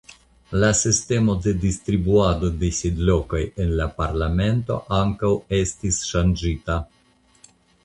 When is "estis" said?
5.61-6.03